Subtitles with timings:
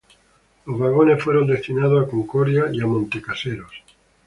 [0.65, 3.71] Los vagones fueron destinados a Concordia y a Monte Caseros.